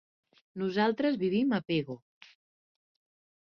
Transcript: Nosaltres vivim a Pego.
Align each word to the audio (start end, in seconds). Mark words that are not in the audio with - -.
Nosaltres 0.61 1.19
vivim 1.23 1.53
a 1.59 1.59
Pego. 1.69 1.99